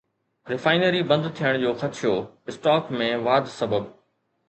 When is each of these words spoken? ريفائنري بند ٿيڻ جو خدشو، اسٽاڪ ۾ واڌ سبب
ريفائنري 0.51 1.01
بند 1.11 1.27
ٿيڻ 1.41 1.61
جو 1.65 1.75
خدشو، 1.83 2.17
اسٽاڪ 2.55 2.93
۾ 3.05 3.15
واڌ 3.29 3.57
سبب 3.63 3.91